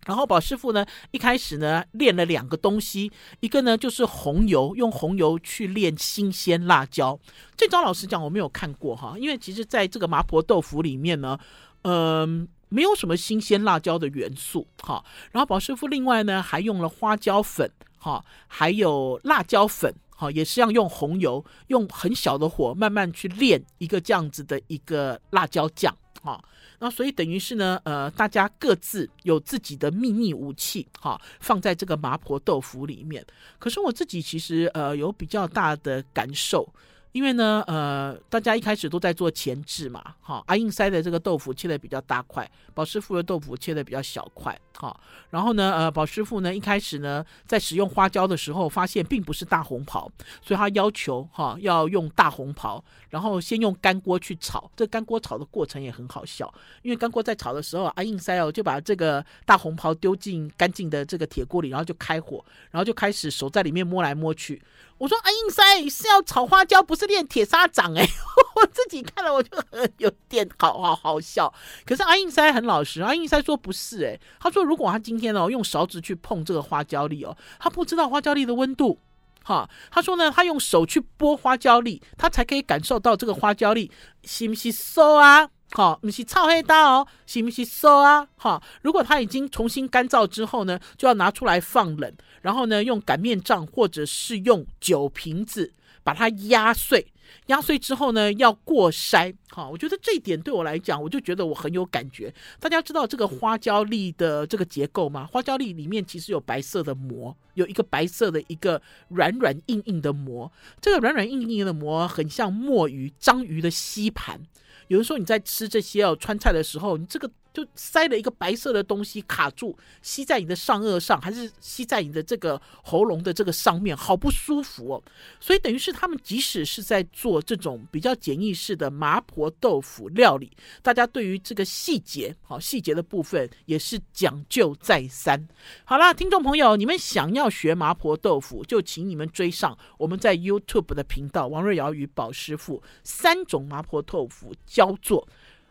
[0.06, 7.20] 然后宝师傅呢，一开始呢练了两个东西，一个呢就是红油，用红油去炼新鲜辣椒。
[7.56, 11.38] 这招老实讲我没有看过哈，因为其实在这个麻婆豆腐里面呢，
[11.84, 15.04] 嗯、没有什么新鲜辣椒的元素哈。
[15.32, 26.44] 然后宝师傅另外呢还用了花椒粉哈，还有辣椒粉哈，也是要用红油，用很小的火慢慢去炼一个这样子的一个辣椒酱哈。
[26.80, 33.24] 那所以等于是呢，呃，大家各自有自己的秘密武器，哈，放在这个麻婆豆腐里面。
[33.60, 36.68] 可是我自己其实呃有比较大的感受。
[37.14, 45.00] 因为呢，呃，大家一开始都在做前置嘛，哈，阿印塞的这个豆腐切的比较大块，宝师傅的豆腐切的比较小块，哈，
[45.30, 50.12] 然后呢，呃，宝师傅呢一开始呢在使用花椒的时候，发现并不是大红袍，
[50.42, 56.52] 所以他要求哈要用大红袍，然后先用干锅去炒，这干锅炒的过程也很好笑，
[56.82, 64.60] 因为干锅在炒的时候，阿印塞哦就把这个大红袍丢进干净的这个铁锅里，然后就开火，然后就开始手在里面摸来摸去。
[65.04, 68.08] 我说阿印塞是要炒花椒，不是练铁砂掌哎！
[68.56, 69.50] 我自己看了我就
[69.98, 71.54] 有点好好好笑。
[71.86, 78.98] 可是阿印塞很老实，阿印塞说不是哎，他说如果他今天哦用勺子去碰这个花椒粒哦，他不知道花椒粒的温度
[79.44, 79.70] 哈。
[79.92, 83.92] 他说呢，他用手去剥花椒粒，他才可以感受到这个花椒粒
[84.24, 85.50] 是不是酥啊？
[85.72, 88.26] 好，不是炒黑刀哦，是不是酥啊？
[88.38, 95.74] 哈，如果它已经重新干燥之后呢，就要拿出来放冷，然后呢，用擀面杖或者是用酒瓶子
[96.04, 97.08] 把它压碎，
[97.48, 99.34] 压碎之后呢，要过筛。
[99.50, 102.34] 好，我觉得这一点对我来讲，我就觉得我很有感觉。
[102.60, 105.26] 大家知道这个花椒粒的这个结构吗？
[105.26, 114.42] 花椒粒里面其实有白色的膜，有一个白色的一个软软硬硬的膜，这个软软硬硬的膜很像墨鱼、章鱼的吸盘。
[114.90, 125.04] 有的时候你在吃这些哦川菜的时候，你这个就塞了一个白色的东西卡住，吸在你的上颚上，还是吸在你的这个喉咙的这个上面，好不舒服哦。
[125.40, 130.52] 所以等于是他们即使是在做这种比较简易式的麻婆豆腐料理，
[130.82, 135.48] 大家对于这个细节，好细节的部分也是讲究再三。
[135.86, 145.28] 好啦，听众朋友，你们想要学麻婆豆腐，就请你们追上我们在 YouTube 的频道“王瑞瑶与宝师傅”三种麻婆豆腐教做。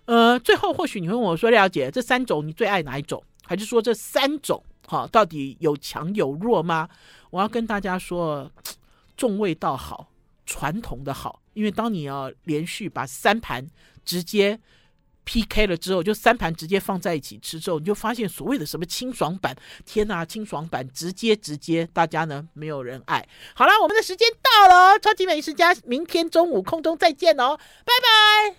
[0.07, 3.23] 呃，最后或许你会问我说：“廖姐，这三种你最爱哪一种？
[3.45, 6.89] 还是说这三种哈，到底有强有弱吗？”
[7.31, 8.51] 我要跟大家说，
[9.17, 10.09] 重味道好，
[10.45, 11.41] 传统的好。
[11.55, 13.67] 因为当你要连续把三盘
[14.05, 14.59] 直接
[15.25, 23.27] PK 了之后，就三盘直接放在一起吃之后，你就发现所谓的什么清爽版，天哪，清爽版直接直接，大家呢没有人爱。
[23.55, 28.57] 好了，我们的时间到了，超级美食家，明天中午空中再见哦，拜拜。